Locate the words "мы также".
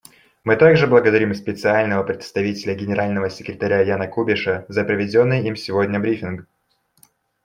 0.43-0.87